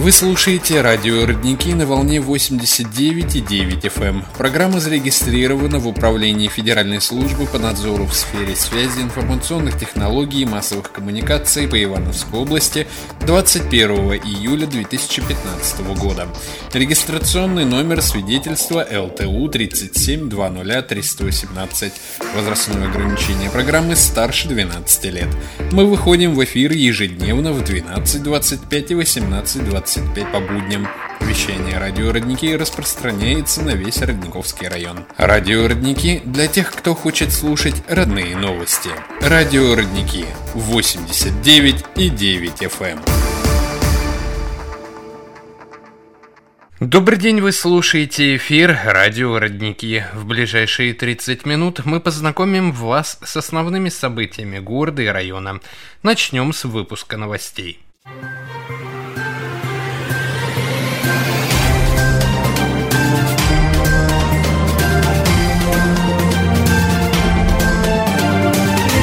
[0.00, 4.02] Вы слушаете радио «Родники» на волне 89,9 FM.
[4.02, 4.24] Эм.
[4.38, 10.90] Программа зарегистрирована в Управлении Федеральной службы по надзору в сфере связи, информационных технологий и массовых
[10.90, 12.86] коммуникаций по Ивановской области
[13.26, 13.90] 21
[14.24, 16.28] июля 2015 года.
[16.72, 21.92] Регистрационный номер свидетельства ЛТУ 3720318.
[22.34, 25.28] Возрастное ограничение программы старше 12 лет.
[25.72, 30.86] Мы выходим в эфир ежедневно в 12.25 и 18.25 25 по будням.
[31.20, 35.04] Вещание радио «Родники» распространяется на весь Родниковский район.
[35.16, 38.90] Радио «Родники» для тех, кто хочет слушать родные новости.
[39.20, 42.92] Радио «Родники» 89 и 9 FM.
[42.92, 43.00] Эм.
[46.78, 50.04] Добрый день, вы слушаете эфир «Радио Родники».
[50.14, 55.58] В ближайшие 30 минут мы познакомим вас с основными событиями города и района.
[56.04, 57.80] Начнем с выпуска новостей.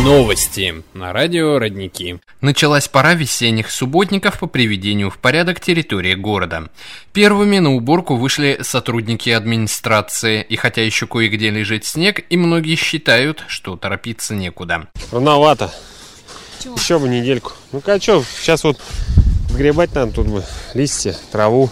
[0.08, 2.22] Новости на радио «Родники».
[2.39, 6.69] Началась пора весенних субботников по приведению в порядок территории города.
[7.11, 13.44] Первыми на уборку вышли сотрудники администрации, и хотя еще кое-где лежит снег, и многие считают,
[13.49, 14.88] что торопиться некуда.
[15.11, 15.73] Рановато.
[16.64, 16.75] Чего?
[16.75, 17.52] Еще бы недельку.
[17.73, 18.80] Ну-ка, а что, сейчас вот
[19.49, 21.69] сгребать надо тут бы листья, траву.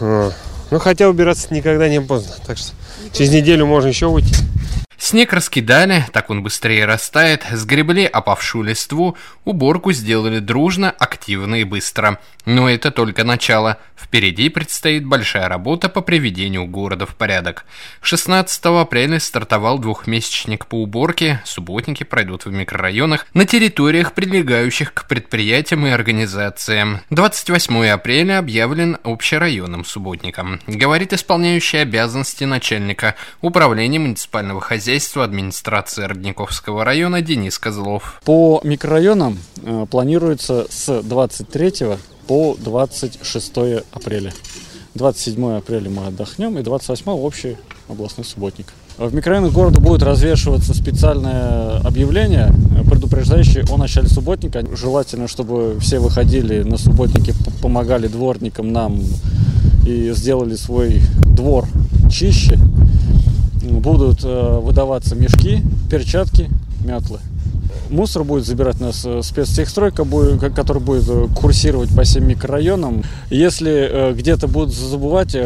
[0.00, 0.32] А.
[0.70, 2.72] Ну, хотя убираться никогда не поздно, так что
[3.12, 4.34] через неделю можно еще выйти.
[5.00, 12.20] Снег раскидали, так он быстрее растает, сгребли опавшую листву, уборку сделали дружно, активно и быстро.
[12.44, 13.78] Но это только начало.
[13.96, 17.64] Впереди предстоит большая работа по приведению города в порядок.
[18.02, 25.86] 16 апреля стартовал двухмесячник по уборке, субботники пройдут в микрорайонах, на территориях, прилегающих к предприятиям
[25.86, 27.00] и организациям.
[27.08, 36.84] 28 апреля объявлен общерайонным субботником, говорит исполняющий обязанности начальника управления муниципального хозяйства хозяйства администрации Родниковского
[36.84, 38.20] района Денис Козлов.
[38.24, 41.72] По микрорайонам э, планируется с 23
[42.26, 43.52] по 26
[43.92, 44.32] апреля.
[44.96, 47.56] 27 апреля мы отдохнем и 28 общий
[47.88, 48.66] областной субботник.
[48.98, 52.52] В микрорайонах города будет развешиваться специальное объявление,
[52.90, 54.64] предупреждающее о начале субботника.
[54.74, 59.00] Желательно, чтобы все выходили на субботники, помогали дворникам нам
[59.86, 61.68] и сделали свой двор
[62.10, 62.58] чище
[63.78, 66.50] будут э, выдаваться мешки, перчатки,
[66.84, 67.20] метлы.
[67.88, 70.04] Мусор будет забирать нас э, спецтехстройка,
[70.50, 73.04] который будет э, курсировать по всем микрорайонам.
[73.30, 75.36] Если где-то будут забывать,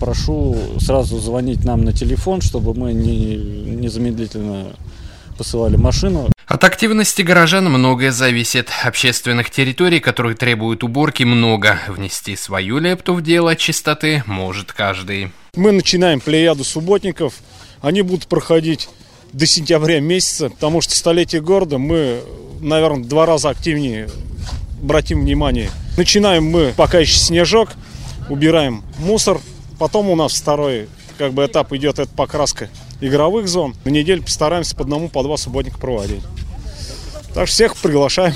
[0.00, 4.68] прошу сразу звонить нам на телефон, чтобы мы не, незамедлительно
[5.36, 6.30] посылали машину.
[6.46, 8.68] От активности горожан многое зависит.
[8.84, 11.78] Общественных территорий, которые требуют уборки, много.
[11.88, 15.32] Внести свою лепту в дело чистоты может каждый.
[15.56, 17.34] Мы начинаем плеяду субботников–
[17.84, 18.88] они будут проходить
[19.34, 22.22] до сентября месяца, потому что столетие города мы,
[22.60, 24.08] наверное, два раза активнее
[24.82, 25.70] обратим внимание.
[25.98, 27.68] Начинаем мы, пока еще снежок,
[28.30, 29.38] убираем мусор,
[29.78, 32.70] потом у нас второй как бы этап идет, это покраска
[33.02, 33.76] игровых зон.
[33.84, 36.22] На неделю постараемся по одному, по два субботника проводить.
[37.34, 38.34] Так что всех приглашаем.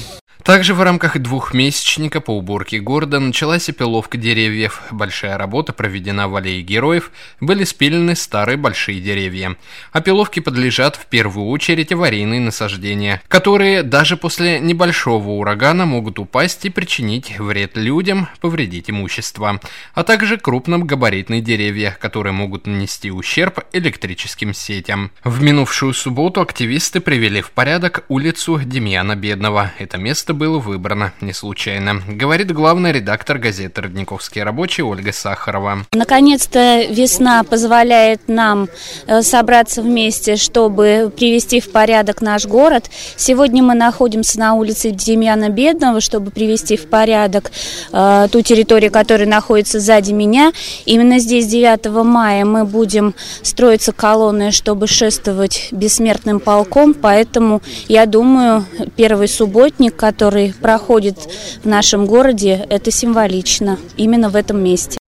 [0.48, 4.80] Также в рамках двухмесячника по уборке города началась опиловка деревьев.
[4.90, 9.56] Большая работа проведена в аллее героев, были спилены старые большие деревья.
[9.92, 16.70] Опиловке подлежат в первую очередь аварийные насаждения, которые даже после небольшого урагана могут упасть и
[16.70, 19.60] причинить вред людям, повредить имущество,
[19.92, 25.10] а также крупногабаритные деревья, которые могут нанести ущерб электрическим сетям.
[25.24, 29.72] В минувшую субботу активисты привели в порядок улицу Демьяна Бедного.
[29.78, 35.84] Это место было выбрано не случайно, говорит главный редактор газеты «Родниковские рабочие» Ольга Сахарова.
[35.92, 38.68] Наконец-то весна позволяет нам
[39.06, 42.88] э, собраться вместе, чтобы привести в порядок наш город.
[43.16, 47.50] Сегодня мы находимся на улице Демьяна Бедного, чтобы привести в порядок
[47.92, 50.52] э, ту территорию, которая находится сзади меня.
[50.86, 58.64] Именно здесь 9 мая мы будем строиться колонны, чтобы шествовать бессмертным полком, поэтому я думаю,
[58.94, 61.16] первый субботник, который который проходит
[61.62, 64.98] в нашем городе, это символично именно в этом месте.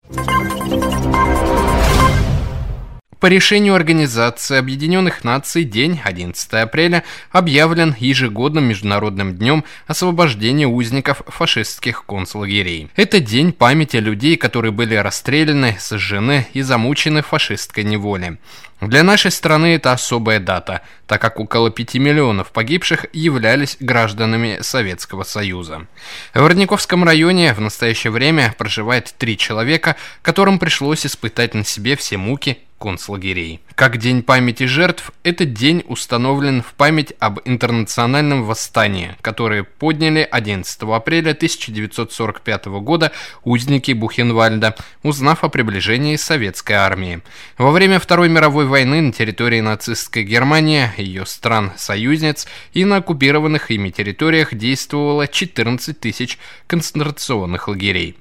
[3.19, 12.03] По решению Организации Объединенных Наций день 11 апреля объявлен ежегодным Международным днем освобождения узников фашистских
[12.07, 12.89] концлагерей.
[12.95, 18.39] Это день памяти людей, которые были расстреляны, сожжены и замучены фашистской неволе.
[18.81, 20.81] Для нашей страны это особая дата.
[21.11, 25.85] Так как около 5 миллионов погибших являлись гражданами Советского Союза.
[26.33, 32.15] В Родниковском районе в настоящее время проживает три человека, которым пришлось испытать на себе все
[32.15, 33.61] муки концлагерей.
[33.75, 40.81] Как День памяти жертв, этот день установлен в память об интернациональном восстании, которое подняли 11
[40.83, 43.11] апреля 1945 года
[43.43, 47.21] узники Бухенвальда, узнав о приближении советской армии.
[47.57, 53.89] Во время Второй мировой войны на территории нацистской Германии, ее стран-союзниц и на оккупированных ими
[53.89, 56.37] территориях действовало 14 тысяч
[56.67, 58.15] концентрационных лагерей.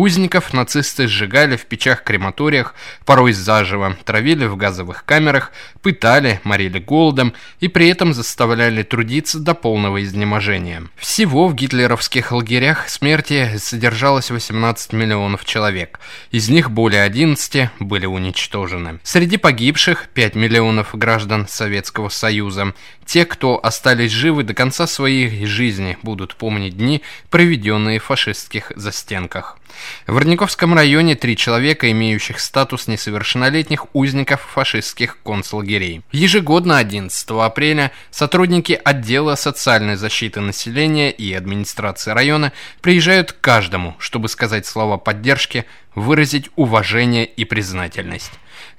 [0.00, 2.74] Узников нацисты сжигали в печах-крематориях,
[3.04, 5.52] порой заживо, травили в газовых камерах,
[5.82, 10.84] пытали, морили голодом и при этом заставляли трудиться до полного изнеможения.
[10.96, 16.00] Всего в гитлеровских лагерях смерти содержалось 18 миллионов человек.
[16.30, 19.00] Из них более 11 были уничтожены.
[19.02, 22.72] Среди погибших 5 миллионов граждан Советского Союза.
[23.04, 29.59] Те, кто остались живы до конца своей жизни, будут помнить дни, проведенные в фашистских застенках.
[30.06, 36.02] В Родниковском районе три человека, имеющих статус несовершеннолетних узников фашистских концлагерей.
[36.12, 44.28] Ежегодно 11 апреля сотрудники отдела социальной защиты населения и администрации района приезжают к каждому, чтобы
[44.28, 45.64] сказать слова поддержки,
[45.94, 48.32] выразить уважение и признательность.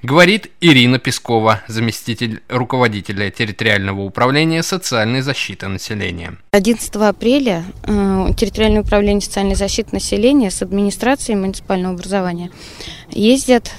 [0.04, 6.38] Говорит Ирина Пескова, заместитель руководителя территориального управления социальной защиты населения.
[6.54, 12.50] 11 апреля э, территориальное управление социальной защиты населения с администрацией муниципального образования
[13.12, 13.72] ездят,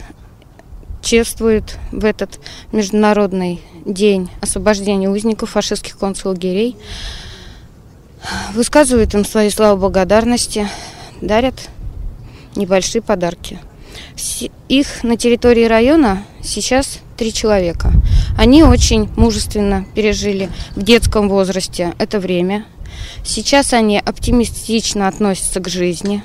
[1.03, 2.39] чествуют в этот
[2.71, 6.77] международный день освобождения узников фашистских концлагерей,
[8.55, 10.69] высказывают им свои слова благодарности,
[11.21, 11.69] дарят
[12.55, 13.59] небольшие подарки–
[14.69, 17.93] их на территории района сейчас три человека.
[18.37, 22.65] Они очень мужественно пережили в детском возрасте это время.
[23.25, 26.23] Сейчас они оптимистично относятся к жизни.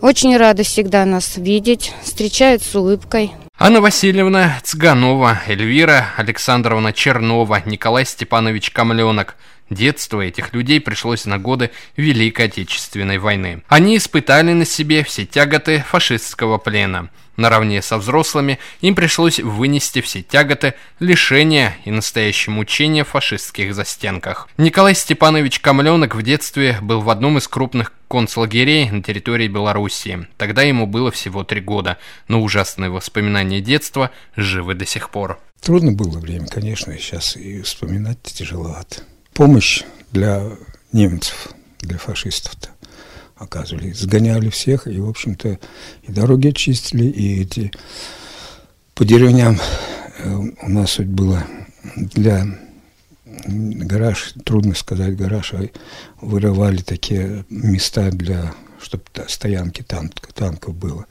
[0.00, 3.32] Очень рады всегда нас видеть, встречают с улыбкой.
[3.58, 9.36] Анна Васильевна Цыганова, Эльвира Александровна Чернова, Николай Степанович Камленок–
[9.70, 13.62] Детство этих людей пришлось на годы Великой Отечественной войны.
[13.68, 17.10] Они испытали на себе все тяготы фашистского плена.
[17.36, 24.48] Наравне со взрослыми им пришлось вынести все тяготы, лишения и настоящие мучения в фашистских застенках.
[24.56, 30.26] Николай Степанович Камленок в детстве был в одном из крупных концлагерей на территории Белоруссии.
[30.36, 35.38] Тогда ему было всего три года, но ужасные воспоминания детства живы до сих пор.
[35.60, 39.02] Трудно было время, конечно, сейчас и вспоминать тяжеловато
[39.38, 40.42] помощь для
[40.92, 42.70] немцев, для фашистов-то
[43.36, 43.92] оказывали.
[43.92, 45.60] Сгоняли всех, и, в общем-то,
[46.02, 47.70] и дороги очистили, и эти
[48.96, 49.60] по деревням
[50.18, 51.44] э, у нас хоть было
[51.94, 52.46] для
[53.46, 55.68] гараж, трудно сказать гараж, а
[56.20, 61.06] вырывали такие места для чтобы стоянки танк, танков было.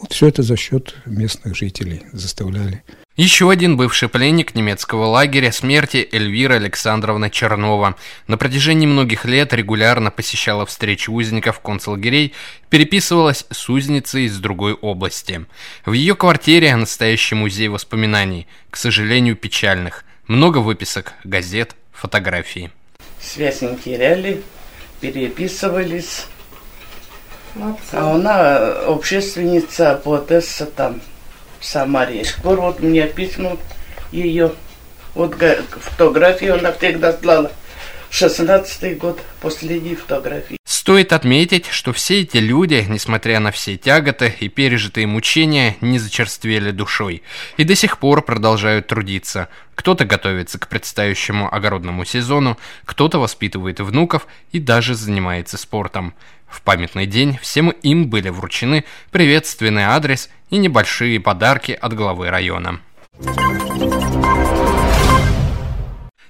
[0.00, 2.82] Вот все это за счет местных жителей заставляли
[3.16, 7.96] еще один бывший пленник немецкого лагеря смерти Эльвира Александровна Чернова.
[8.26, 12.32] На протяжении многих лет регулярно посещала встречи узников концлагерей,
[12.70, 15.44] переписывалась с узницей из другой области.
[15.84, 20.04] В ее квартире настоящий музей воспоминаний, к сожалению, печальных.
[20.26, 22.70] Много выписок, газет, фотографий.
[23.20, 24.42] Связь не теряли,
[25.00, 26.26] переписывались.
[27.54, 28.56] А она
[28.86, 31.00] общественница, поэтесса там
[31.60, 32.24] Самаре.
[32.24, 33.56] Скоро вот мне письмо
[34.10, 34.52] ее,
[35.14, 35.36] вот
[35.80, 37.50] фотографию она всегда слала.
[38.10, 40.58] 16 год, последней фотографии.
[40.66, 46.72] Стоит отметить, что все эти люди, несмотря на все тяготы и пережитые мучения, не зачерствели
[46.72, 47.22] душой
[47.56, 49.48] и до сих пор продолжают трудиться.
[49.74, 56.14] Кто-то готовится к предстоящему огородному сезону, кто-то воспитывает внуков и даже занимается спортом.
[56.52, 62.80] В памятный день всем им были вручены приветственный адрес и небольшие подарки от главы района.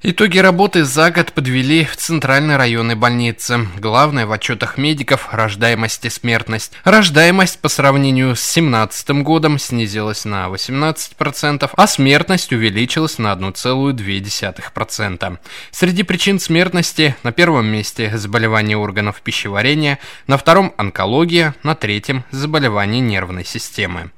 [0.04, 3.68] Итоги работы за год подвели в Центральной районной больнице.
[3.78, 6.72] Главное в отчетах медиков– рождаемость и смертность.
[6.82, 15.38] Рождаемость по сравнению с 2017 годом снизилась на 18%, а смертность увеличилась на 1,2%.
[15.70, 22.98] Среди причин смертности на первом месте заболевания органов пищеварения, на втором– онкология, на третьем– заболевания
[22.98, 24.10] нервной системы.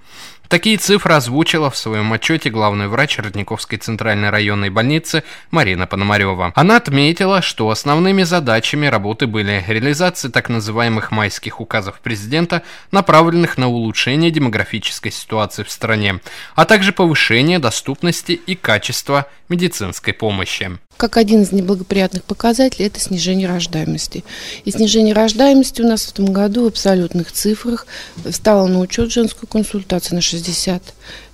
[0.48, 6.52] Такие цифры озвучила в своем отчете главный врач Родниковской центральной районной больницы Марина Пономарева.
[6.54, 13.68] Она отметила, что основными задачами работы были реализация так называемых майских указов президента, направленных на
[13.68, 16.20] улучшение демографической ситуации в стране,
[16.54, 20.78] а также повышение доступности и качества медицинской помощи.
[20.96, 24.24] Как один из неблагоприятных показателей– это снижение рождаемости.
[24.64, 27.86] И снижение рождаемости у нас в этом году в абсолютных цифрах
[28.30, 30.82] стало на учет женскую консультацию на 60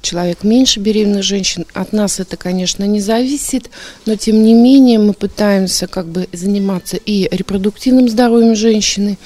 [0.00, 1.66] человек меньше беременных женщин.
[1.74, 3.70] От нас это, конечно, не зависит,
[4.06, 9.18] но тем не менее мы пытаемся как бы заниматься и репродуктивным здоровьем женщины,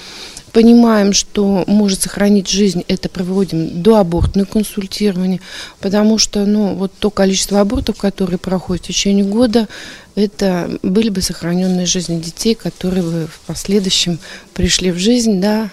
[0.55, 5.41] понимаем, что может сохранить жизнь, это проводим до абортное консультирование,
[5.81, 9.69] потому что ну, вот то количество абортов, которые проходят в течение года,
[10.15, 14.21] это были бы сохраненные жизни детей, которые бы в последующем
[14.55, 15.71] пришли в жизнь, да,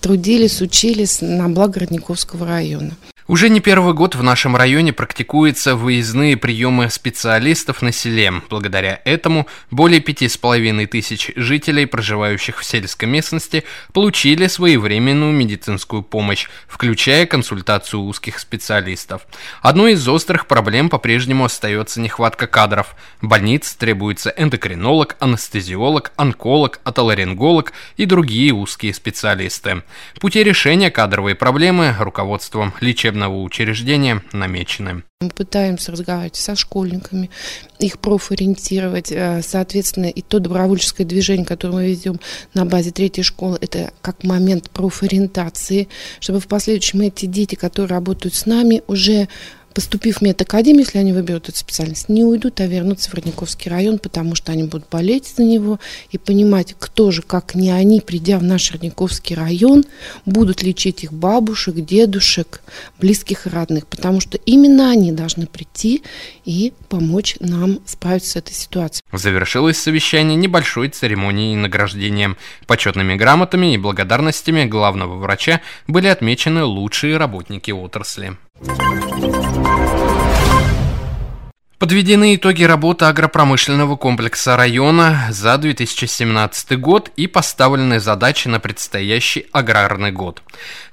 [0.00, 2.96] трудились, учились на благо Родниковского района.
[3.30, 8.32] Уже не первый год в нашем районе практикуются выездные приемы специалистов на селе.
[8.50, 16.02] Благодаря этому более пяти с половиной тысяч жителей, проживающих в сельской местности, получили своевременную медицинскую
[16.02, 19.22] помощь, включая консультацию узких специалистов.
[19.62, 22.96] Одной из острых проблем по-прежнему остается нехватка кадров.
[23.20, 29.84] В больнице требуется эндокринолог, анестезиолог, онколог, отоларинголог и другие узкие специалисты.
[30.18, 35.02] Пути решения кадровой проблемы руководством лечебного учебного учреждения намечены.
[35.20, 37.28] Мы пытаемся разговаривать со школьниками,
[37.78, 39.12] их профориентировать.
[39.12, 42.20] Э, соответственно, и то добровольческое движение, которое мы ведем
[42.54, 45.88] на базе третьей школы, это как момент профориентации,
[46.20, 49.28] чтобы в последующем эти дети, которые работают с нами, уже
[49.80, 53.98] поступив в медакадемию, если они выберут эту специальность, не уйдут, а вернутся в Родниковский район,
[53.98, 58.38] потому что они будут болеть за него и понимать, кто же, как не они, придя
[58.38, 59.84] в наш Родниковский район,
[60.26, 62.60] будут лечить их бабушек, дедушек,
[62.98, 66.02] близких и родных, потому что именно они должны прийти
[66.44, 69.02] и помочь нам справиться с этой ситуацией.
[69.10, 72.36] Завершилось совещание небольшой церемонией награждения.
[72.66, 78.36] Почетными грамотами и благодарностями главного врача были отмечены лучшие работники отрасли.
[78.62, 80.19] すごい!
[81.80, 90.12] Подведены итоги работы агропромышленного комплекса района за 2017 год и поставлены задачи на предстоящий аграрный
[90.12, 90.42] год.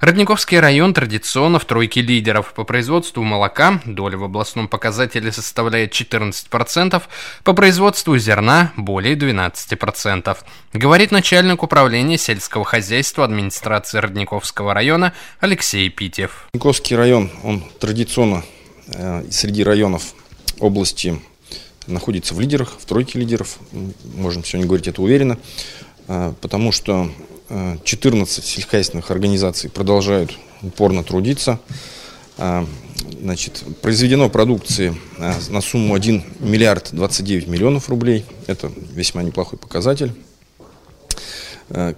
[0.00, 2.54] Родниковский район традиционно в тройке лидеров.
[2.54, 7.02] По производству молока доля в областном показателе составляет 14%,
[7.44, 10.38] по производству зерна более 12%.
[10.72, 16.48] Говорит начальник управления сельского хозяйства администрации Родниковского района Алексей Питев.
[16.54, 18.42] Родниковский район, он традиционно
[18.86, 20.14] э, среди районов
[20.60, 21.20] области
[21.86, 23.58] находится в лидерах, в тройке лидеров,
[24.14, 25.38] можем сегодня говорить это уверенно,
[26.06, 27.10] а, потому что
[27.84, 31.60] 14 а, сельскохозяйственных организаций продолжают упорно трудиться.
[32.36, 32.66] А,
[33.20, 38.24] значит, произведено продукции на сумму 1 миллиард 29 миллионов рублей.
[38.46, 40.12] Это весьма неплохой показатель.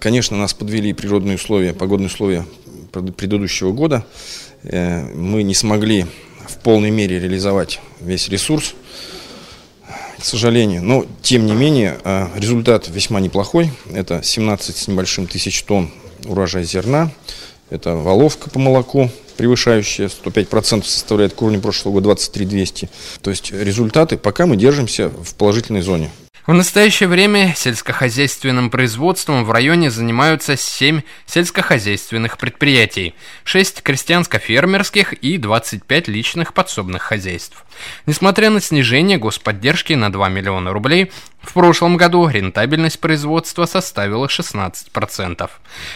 [0.00, 2.44] Конечно, нас подвели природные условия, погодные условия
[2.90, 4.04] предыдущего года.
[4.62, 6.06] Э, мы не смогли
[6.62, 8.74] полной мере реализовать весь ресурс,
[10.18, 10.82] к сожалению.
[10.82, 13.70] Но, тем не менее, э, результат весьма неплохой.
[13.92, 15.90] Это 17 с небольшим тысяч тонн
[16.26, 17.10] урожая зерна.
[17.70, 22.90] Это воловка по молоку, превышающая 105% составляет к уровню прошлого года 23 200.
[23.22, 26.10] То есть результаты, пока мы держимся в положительной зоне.
[26.50, 33.14] В настоящее время сельскохозяйственным производством в районе занимаются 7 сельскохозяйственных предприятий,
[33.44, 37.64] 6 крестьянско-фермерских и 25 личных подсобных хозяйств.
[38.06, 41.10] Несмотря на снижение господдержки на 2 миллиона рублей,
[41.42, 45.50] в прошлом году рентабельность производства составила 16%.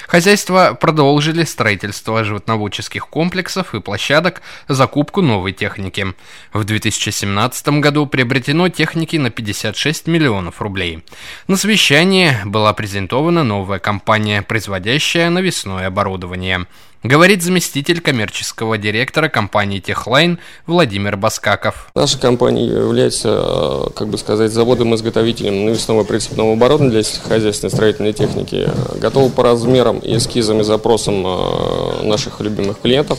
[0.09, 6.15] Хозяйства продолжили строительство животноводческих комплексов и площадок, закупку новой техники.
[6.53, 11.05] В 2017 году приобретено техники на 56 миллионов рублей.
[11.47, 16.67] На совещании была презентована новая компания, производящая навесное оборудование
[17.05, 21.91] говорит заместитель коммерческого директора компании «Техлайн» Владимир Баскаков.
[21.95, 28.69] Наша компания является, э, как бы сказать, заводом-изготовителем навесного прицепного оборудования для сельскохозяйственной строительной техники.
[28.97, 33.19] Готова по размерам и эскизам и запросам э, наших любимых клиентов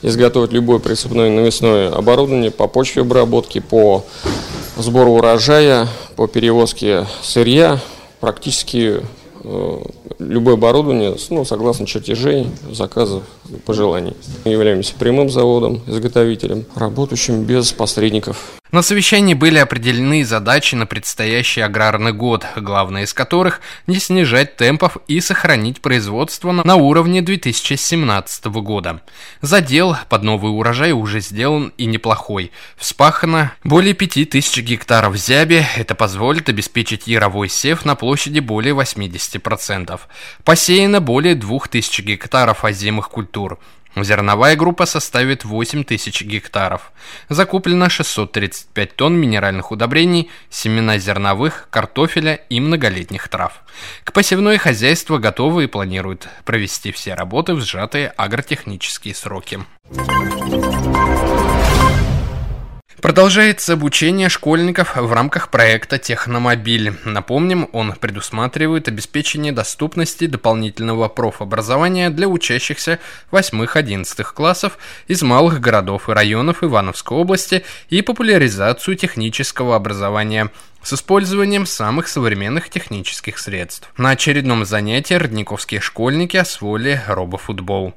[0.00, 4.04] изготовить любое прицепное навесное оборудование по почве обработки, по
[4.76, 7.80] сбору урожая, по перевозке сырья,
[8.20, 9.02] практически
[9.46, 9.82] Э,
[10.18, 13.22] любое оборудование, ну, согласно чертежей, заказов,
[13.64, 14.14] пожеланий.
[14.44, 18.60] Мы являемся прямым заводом, изготовителем, работающим без посредников.
[18.74, 24.96] На совещании были определены задачи на предстоящий аграрный год, главная из которых– не снижать темпов
[25.06, 29.00] и сохранить производство на уровне 2017 года.
[29.40, 32.50] Задел под новый урожай уже сделан и неплохой.
[32.76, 40.00] Вспахано более 5000 гектаров зяби, это позволит обеспечить яровой сев на площади более 80%.
[40.42, 43.60] Посеяно более 2000 гектаров озимых культур.
[43.96, 46.92] Зерновая группа составит 8 тысяч гектаров.
[47.28, 53.62] Закуплено 635 тонн минеральных удобрений, семена зерновых, картофеля и многолетних трав.
[54.02, 59.60] К посевной хозяйство готовы и планируют провести все работы в сжатые агротехнические сроки.
[63.04, 66.94] Продолжается обучение школьников в рамках проекта «Техномобиль».
[67.04, 76.12] Напомним, он предусматривает обеспечение доступности дополнительного профобразования для учащихся 8-11 классов из малых городов и
[76.12, 80.50] районов Ивановской области и популяризацию технического образования
[80.84, 83.90] с использованием самых современных технических средств.
[83.96, 87.94] На очередном занятии родниковские школьники освоили робофутбол.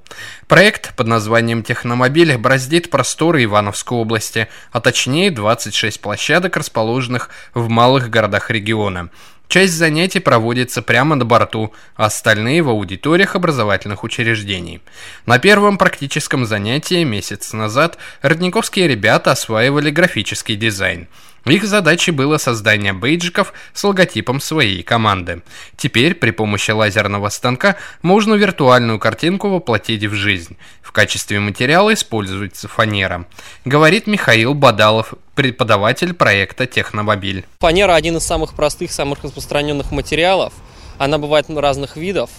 [0.48, 8.10] Проект под названием «Техномобиль» браздит просторы Ивановской области, а точнее 26 площадок, расположенных в малых
[8.10, 9.10] городах региона.
[9.50, 14.82] Часть занятий проводится прямо на борту, а остальные в аудиториях образовательных учреждений.
[15.25, 21.08] На первом практическом занятии месяц назад родниковские ребята осваивали графический дизайн–
[21.50, 25.42] их задачей было создание бейджиков с логотипом своей команды.
[25.75, 30.58] Теперь при помощи лазерного станка можно виртуальную картинку воплотить в жизнь.
[30.82, 33.25] В качестве материала используется фанера.
[33.66, 37.46] Говорит Михаил Бадалов, преподаватель проекта «Техномобиль».
[37.60, 40.54] Фанера– один из самых простых, самых распространенных материалов.
[40.98, 42.30] Она бывает разных видов.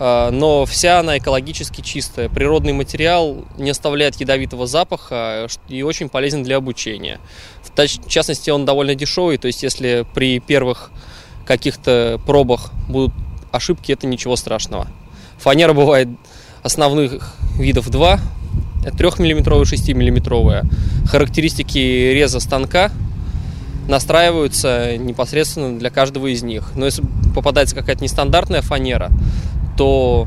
[0.00, 2.28] А, но вся она экологически чистая.
[2.28, 7.18] Природный материал не оставляет ядовитого запаха и очень полезен для обучения.
[7.86, 10.90] В частности, он довольно дешевый, то есть если при первых
[11.46, 13.14] каких-то пробах будут
[13.52, 14.88] ошибки, это ничего страшного.
[15.38, 16.08] Фанера бывает
[16.62, 18.18] основных видов два,
[18.84, 20.70] 3-мм и 6-мм.
[21.06, 22.90] Характеристики реза станка
[23.88, 26.72] настраиваются непосредственно для каждого из них.
[26.74, 27.04] Но если
[27.34, 29.10] попадается какая-то нестандартная фанера,
[29.76, 30.26] то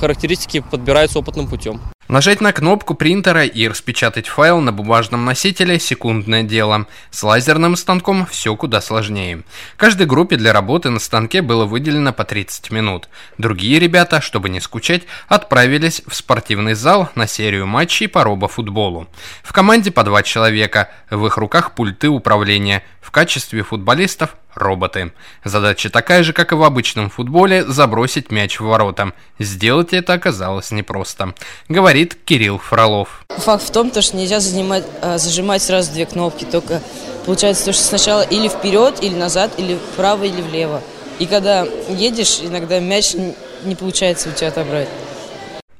[0.00, 1.80] характеристики подбираются опытным путем.
[2.10, 6.88] Нажать на кнопку принтера и распечатать файл на бумажном носителе– секундное дело.
[7.12, 9.44] С лазерным станком все куда сложнее.
[9.76, 13.08] Каждой группе для работы на станке было выделено по 30 минут.
[13.38, 19.06] Другие ребята, чтобы не скучать, отправились в спортивный зал на серию матчей по робофутболу.
[19.44, 22.82] В команде по два человека, в их руках пульты управления.
[23.00, 25.12] В качестве футболистов роботы.
[25.44, 29.12] Задача такая же, как и в обычном футболе, забросить мяч в ворота.
[29.38, 31.34] Сделать это оказалось непросто,
[31.68, 33.24] говорит Кирилл Фролов.
[33.28, 36.80] Факт в том, что нельзя занимать, а, зажимать сразу две кнопки, только
[37.26, 40.82] получается то, что сначала или вперед, или назад, или вправо, или влево.
[41.18, 43.14] И когда едешь, иногда мяч
[43.64, 44.88] не получается у тебя отобрать.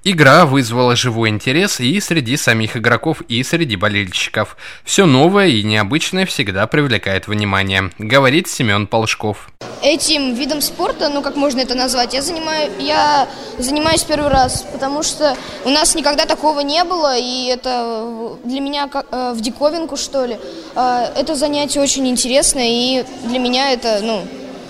[0.02, 4.56] Игра вызвала живой интерес и среди самих игроков, и среди болельщиков.
[4.82, 9.50] Все новое и необычное всегда привлекает внимание, говорит Семен Полшков.
[9.82, 15.02] Этим видом спорта, ну как можно это назвать, я, занимаю, я занимаюсь первый раз, потому
[15.02, 15.36] что
[15.66, 20.24] у нас никогда такого не было, и это для меня как, э, в диковинку, что
[20.24, 20.38] ли.
[20.76, 24.26] Э, это занятие очень интересное, и для меня это, ну,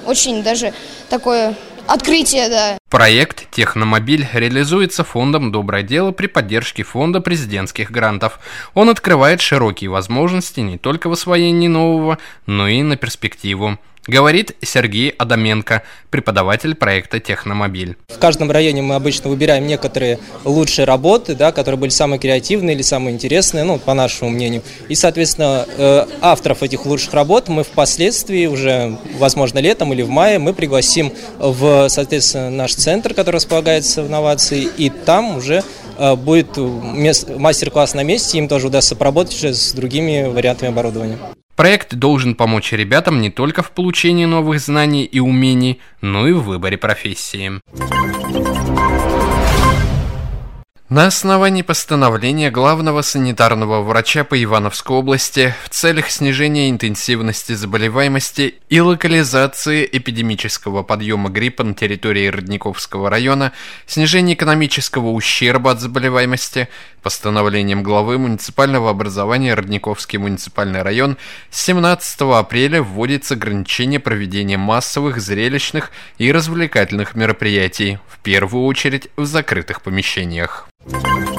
[0.07, 0.73] очень даже
[1.09, 1.55] такое
[1.90, 2.79] открытие, да.
[2.88, 8.38] Проект «Техномобиль» реализуется фондом «Доброе дело» при поддержке фонда президентских грантов.
[8.74, 13.79] Он открывает широкие возможности не только в освоении нового, но и на перспективу.
[14.11, 17.96] Говорит Сергей Адаменко, преподаватель проекта «Техномобиль».
[18.09, 22.83] В каждом районе мы обычно выбираем некоторые лучшие работы, да, которые были самые креативные или
[22.83, 24.64] самые интересные, ну, по нашему мнению.
[24.88, 30.40] И, соответственно, э, авторов этих лучших работ мы впоследствии, уже, возможно, летом или в мае,
[30.40, 35.62] мы пригласим в, соответственно, наш центр, который располагается в инновации, и там уже
[35.99, 41.16] э, будет мастер-класс на месте, им тоже удастся поработать уже с другими вариантами оборудования.
[41.61, 46.44] Проект должен помочь ребятам не только в получении новых знаний и умений, но и в
[46.44, 47.61] выборе профессии.
[50.90, 58.81] На основании постановления главного санитарного врача по Ивановской области в целях снижения интенсивности заболеваемости и
[58.81, 63.53] локализации эпидемического подъема гриппа на территории Родниковского района,
[63.87, 66.68] снижения экономического ущерба от заболеваемости,
[67.05, 71.18] постановлением главы муниципального образования Родниковский муниципальный район
[71.50, 79.24] с 17 апреля вводится ограничение проведения массовых зрелищных и развлекательных мероприятий, в первую очередь в
[79.24, 80.66] закрытых помещениях.
[80.88, 81.30] Thank you.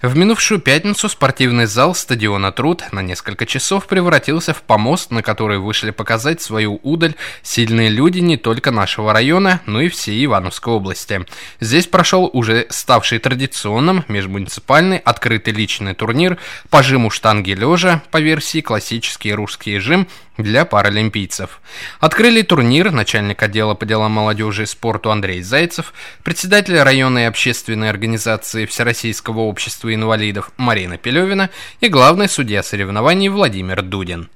[0.00, 5.58] В минувшую пятницу спортивный зал стадиона «Труд» на несколько часов превратился в помост, на который
[5.58, 11.26] вышли показать свою удаль сильные люди не только нашего района, но и всей Ивановской области.
[11.58, 16.38] Здесь прошел уже ставший традиционным межмуниципальный открытый личный турнир
[16.70, 20.06] по жиму штанги лежа по версии классический русский жим
[20.36, 21.60] для паралимпийцев.
[21.98, 28.64] Открыли турнир начальник отдела по делам молодежи и спорту Андрей Зайцев, председатель районной общественной организации
[28.64, 34.28] Всероссийского общества инвалидов Марина Пелевина и главный судья соревнований Владимир Дудин.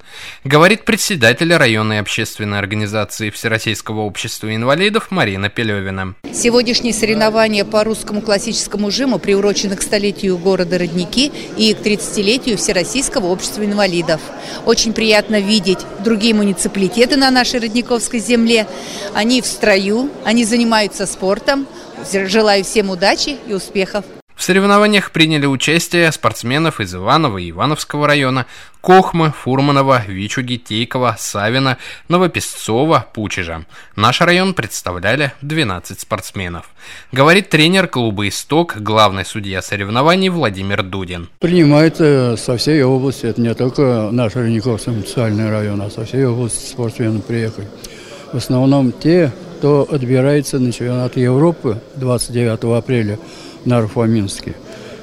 [0.44, 6.14] Говорит председатель районной общественной организации Всероссийского общества инвалидов Марина Пелевина.
[6.32, 13.26] Сегодняшние соревнования по русскому классическому жиму приурочены к столетию города Родники и к 30-летию Всероссийского
[13.26, 14.20] общества инвалидов.
[14.66, 18.66] Очень приятно видеть другие муниципалитеты на нашей Родниковской земле.
[19.14, 21.66] Они в строю, они занимаются спортом.
[22.12, 24.04] Желаю всем удачи и успехов.
[24.42, 28.46] В соревнованиях приняли участие спортсменов из Иванова и Ивановского района,
[28.80, 31.78] Кохмы, Фурманова, Вичуги, Тейкова, Савина,
[32.08, 33.66] Новопесцова, Пучежа.
[33.94, 36.70] Наш район представляли 12 спортсменов.
[37.12, 41.28] Говорит тренер клуба «Исток», главный судья соревнований Владимир Дудин.
[41.38, 46.68] Принимается со всей области, это не только наш Рениковский муниципальный район, а со всей области
[46.68, 47.68] спортсмены приехали.
[48.32, 53.20] В основном те, кто отбирается на чемпионат Европы 29 апреля–
[53.64, 54.54] на Арфаминске.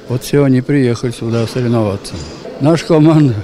[0.08, 2.14] Вот все они приехали сюда соревноваться.
[2.60, 3.34] Наша команда,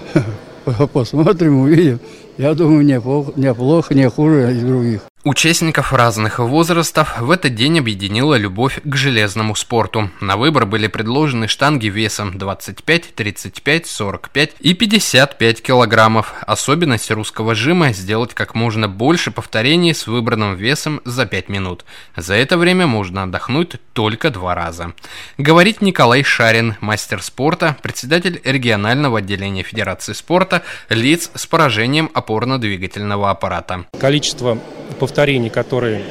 [0.92, 2.00] посмотрим, увидим.
[2.38, 5.00] Я думаю, неплохо, неплохо не хуже из других.
[5.26, 10.08] Участников разных возрастов в этот день объединила любовь к железному спорту.
[10.20, 16.32] На выбор были предложены штанги весом 25, 35, 45 и 55 килограммов.
[16.46, 21.84] Особенность русского жима– сделать как можно больше повторений с выбранным весом за 5 минут.
[22.14, 24.92] За это время можно отдохнуть только два раза.
[25.38, 33.86] Говорит Николай Шарин, мастер спорта, председатель регионального отделения Федерации спорта лиц с поражением опорно-двигательного аппарата.
[33.98, 34.56] Количество
[35.00, 35.15] повторений,
[35.48, 36.02] которые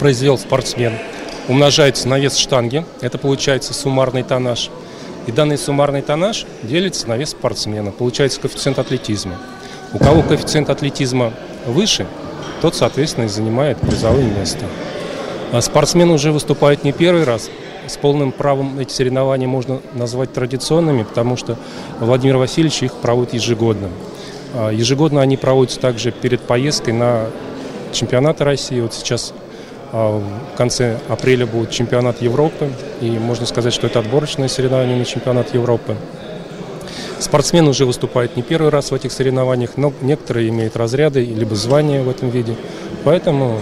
[0.00, 0.94] произвел спортсмен,
[1.48, 2.84] умножается на вес штанги.
[3.00, 4.68] Это получается суммарный тоннаж.
[5.28, 7.92] И данный суммарный тоннаж делится на вес спортсмена.
[7.92, 9.36] Получается коэффициент атлетизма.
[9.92, 11.34] У кого коэффициент атлетизма
[11.66, 12.08] выше,
[12.62, 14.64] тот, соответственно, и занимает призовое место.
[15.52, 17.48] А спортсмены уже выступают не первый раз.
[17.86, 21.56] С полным правом эти соревнования можно назвать традиционными, потому что
[22.00, 23.88] Владимир Васильевич их проводит ежегодно.
[24.52, 27.26] А ежегодно они проводятся также перед поездкой на
[27.92, 28.80] чемпионата России.
[28.80, 29.32] Вот сейчас
[29.92, 32.70] а, в конце апреля будет чемпионат Европы,
[33.00, 35.96] и можно сказать, что это отборочное соревнование на чемпионат Европы.
[37.18, 42.02] Спортсмены уже выступают не первый раз в этих соревнованиях, но некоторые имеют разряды либо звания
[42.02, 42.54] в этом виде.
[43.04, 43.58] Поэтому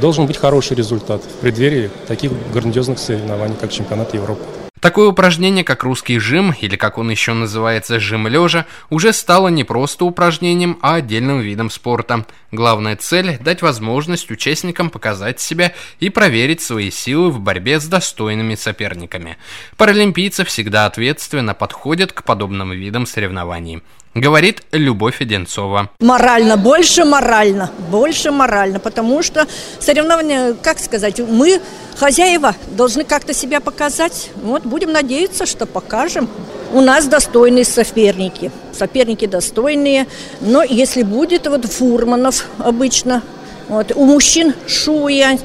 [0.00, 4.63] должен быть хороший результат в преддверии таких грандиозных соревнований, как чемпионат Европы.
[4.84, 9.64] Такое упражнение, как русский жим, или как он еще называется жим лежа, уже стало не
[9.64, 12.26] просто упражнением, а отдельным видом спорта.
[12.52, 18.56] Главная цель– дать возможность участникам показать себя и проверить свои силы в борьбе с достойными
[18.56, 19.38] соперниками.
[19.78, 23.82] Паралимпийцы всегда ответственно подходят к подобным видам соревнований.
[24.14, 25.90] Говорит Любовь Одинцова.
[25.98, 29.48] Морально, больше морально, больше морально, потому что
[29.80, 31.60] соревнования, как сказать, мы,
[31.96, 34.30] хозяева, должны как-то себя показать.
[34.36, 36.28] Вот будем надеяться, что покажем.
[36.72, 40.06] У нас достойные соперники, соперники достойные,
[40.40, 43.20] но если будет вот Фурманов обычно,
[43.68, 45.38] вот, у мужчин Шуя,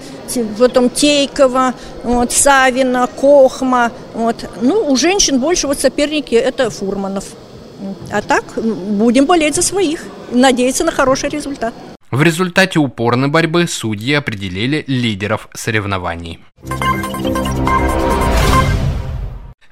[0.60, 4.48] потом Тейкова, вот, Савина, Кохма, вот.
[4.62, 7.26] ну, у женщин больше вот соперники это Фурманов.
[8.12, 11.74] А так будем болеть за своих, надеяться на хороший результат.
[12.12, 16.40] В результате упорной борьбы судьи определили лидеров соревнований.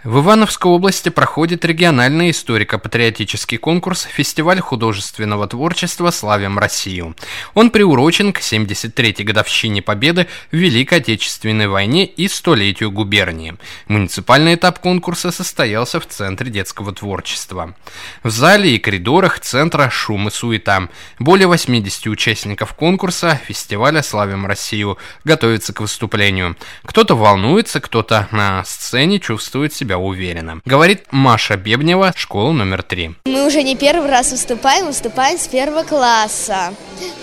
[0.07, 7.13] В Ивановской области проходит региональный историко-патриотический конкурс «Фестиваль художественного творчества «Славим Россию».
[7.55, 13.57] Он приурочен к 73-й годовщине Победы в Великой Отечественной войне и столетию губернии.
[13.89, 17.75] Муниципальный этап конкурса состоялся в Центре детского творчества.
[18.23, 20.87] В зале и коридорах центра шум и суета.
[21.19, 26.55] Более 80 участников конкурса фестиваля «Славим Россию» готовятся к выступлению.
[26.85, 30.61] Кто-то волнуется, кто-то на сцене чувствует себя уверенно.
[30.65, 33.15] Говорит Маша Бебнева, школа номер три.
[33.25, 36.73] Мы уже не первый раз выступаем, выступаем с первого класса.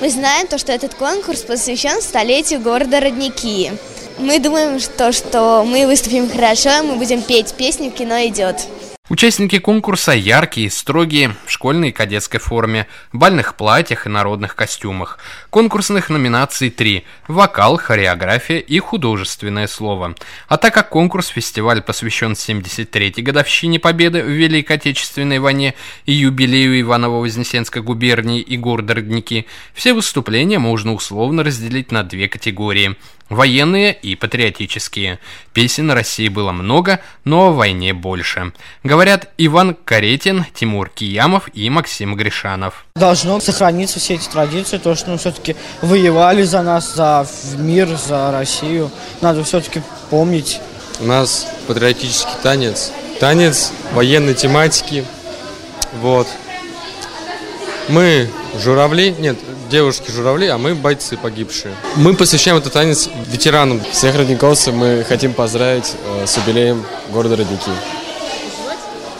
[0.00, 3.72] Мы знаем то, что этот конкурс посвящен столетию города Родники.
[4.18, 8.56] Мы думаем, что, что мы выступим хорошо, мы будем петь песни «Кино идет».
[9.10, 15.18] Участники конкурса яркие, строгие, в школьной и кадетской форме, бальных платьях и народных костюмах.
[15.50, 20.14] Конкурсных номинаций три– вокал, хореография и художественное слово.
[20.48, 25.74] А так как конкурс-фестиваль посвящен 73-й годовщине победы в Великой Отечественной войне
[26.06, 32.96] и юбилею Иваново-Вознесенской губернии и города Родники, все выступления можно условно разделить на две категории–
[33.30, 35.18] Военные и патриотические.
[35.54, 38.52] Песен России было много, но о войне больше.
[38.94, 42.86] Говорят Иван Каретин, Тимур Киямов и Максим Гришанов.
[42.94, 47.26] Должно сохраниться все эти традиции, то, что мы все-таки воевали за нас, за
[47.58, 48.92] мир, за Россию.
[49.20, 50.60] Надо все-таки помнить.
[51.00, 55.04] У нас патриотический танец, танец военной тематики.
[56.00, 56.28] Вот.
[57.88, 58.30] Мы
[58.62, 59.36] журавли, нет,
[59.72, 61.74] девушки-журавли, а мы бойцы погибшие.
[61.96, 63.82] Мы посвящаем этот танец ветеранам.
[63.90, 67.72] Всех родниковцев мы хотим поздравить э, с юбилеем города Родники.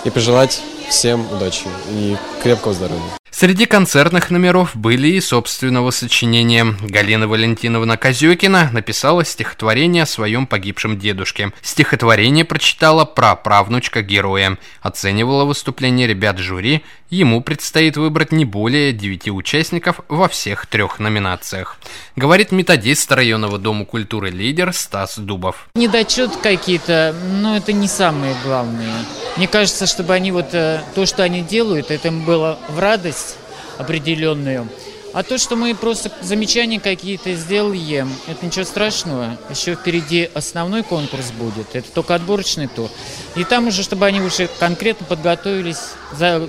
[0.05, 3.24] И пожелать всем удачи и крепкого здоровья.
[3.37, 6.77] Среди концертных номеров были и собственного сочинения.
[6.83, 11.53] Галина Валентиновна Козёкина написала стихотворение о своем погибшем дедушке.
[11.61, 14.57] Стихотворение прочитала праправнучка героя.
[14.83, 16.85] Оценивала выступление ребят жюри.
[17.11, 21.79] Ему предстоит выбрать не более девяти участников во всех трех номинациях.
[22.15, 25.67] Говорит методист районного дома культуры «Лидер» Стас Дубов.
[25.75, 28.95] Недочет какие-то, но это не самые главные.
[29.37, 33.24] Мне кажется, чтобы они вот э, то, что они делают, это им было в радость
[33.79, 34.69] определенную.
[35.15, 39.39] А то, что мы просто замечания какие-то сделаем, это ничего страшного.
[39.49, 41.77] Еще впереди основной конкурс будет.
[41.77, 42.91] Это только отборочный тур.
[43.37, 46.49] И там уже, чтобы они уже конкретно подготовились, за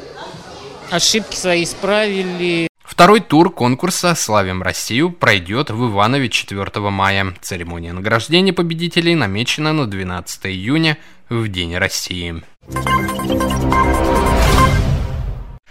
[0.90, 2.68] ошибки свои исправили.
[2.84, 7.36] Второй тур конкурса «Славим Россию» пройдет в Иванове 4 мая.
[7.42, 10.98] Церемония награждения победителей намечена на 12 июня
[11.30, 12.42] в День России.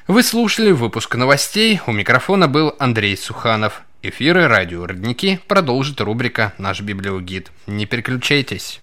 [0.07, 1.81] Вы слушали выпуск новостей.
[1.87, 3.81] У микрофона был Андрей Суханов.
[4.03, 7.51] Эфиры радио «Родники» продолжит рубрика «Наш библиогид».
[7.67, 8.83] Не переключайтесь.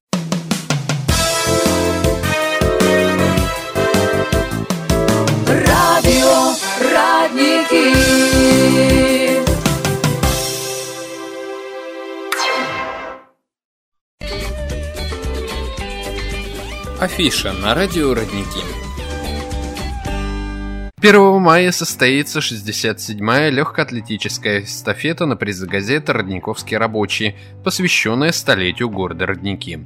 [5.45, 6.55] Радио
[6.91, 7.93] «Родники»
[16.99, 18.80] Афиша на радио «Родники».
[21.01, 29.79] 1 мая состоится 67-я легкоатлетическая эстафета на призы газеты «Родниковский рабочий», посвященная столетию города Родники.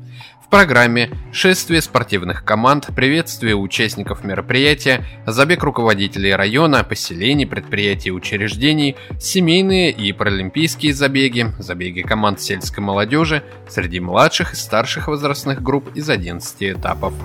[0.45, 8.95] В программе шествие спортивных команд, приветствие участников мероприятия, забег руководителей района, поселений, предприятий и учреждений,
[9.19, 16.11] семейные и паралимпийские забеги, забеги команд сельской молодежи среди младших и старших возрастных групп из
[16.11, 17.15] 11 этапов.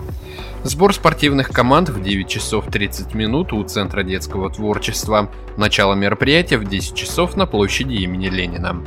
[0.65, 5.31] Сбор спортивных команд в 9 часов 30 минут у Центра детского творчества.
[5.59, 8.83] Начало мероприятия в 10 часов на площади имени Ленина.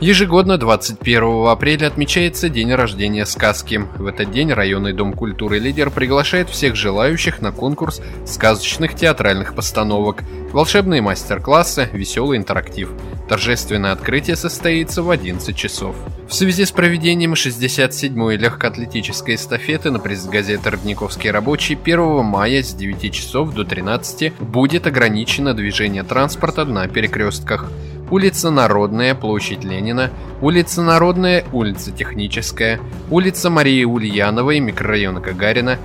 [0.00, 3.82] Ежегодно 21 апреля отмечается день рождения сказки.
[3.98, 10.24] В этот день районный дом культуры «Лидер» приглашает всех желающих на конкурс сказочных театральных постановок,
[10.52, 12.90] волшебные мастер-классы, веселый интерактив.
[13.28, 15.94] Торжественное открытие состоится в 11 часов.
[16.26, 22.72] В связи с проведением 67-й легкоатлетической эстафеты на приз газеты «Родниковский рабочий» 1 мая с
[22.72, 27.70] 9 часов до 13 будет ограничено движение транспорта на перекрестках–
[28.10, 35.78] улица Народная, площадь Ленина, улица Народная, улица Техническая, улица Марии Ульяновой, микрорайон Гагарина,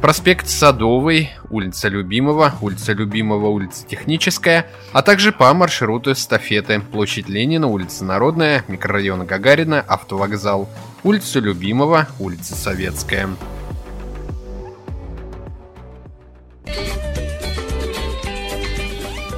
[0.00, 7.66] проспект Садовый, улица Любимого, улица Любимого, улица Техническая, а также по маршруту эстафеты, площадь Ленина,
[7.66, 10.68] улица Народная, микрорайон Гагарина, автовокзал,
[11.02, 13.28] улица Любимого, улица Советская.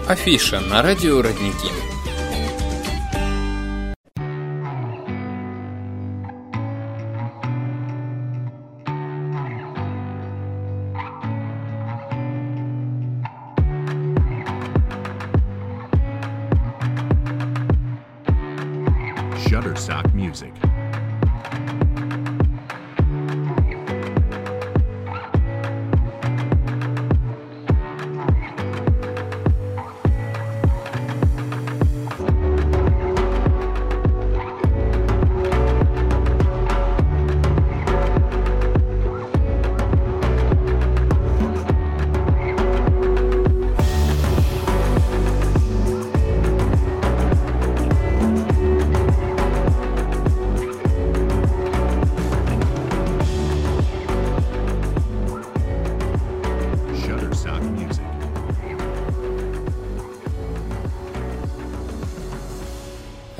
[0.07, 1.94] Афиша на радио «Родники».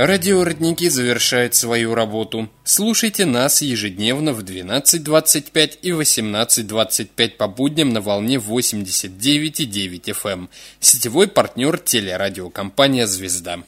[0.07, 2.51] Радио «Родники» завершает свою работу.
[2.63, 10.31] Слушайте нас ежедневно в 12.25 и 18.25 по будням на волне 89,9 FM.
[10.31, 10.51] Эм.
[10.79, 13.61] Сетевой партнер телерадиокомпания «Звезда».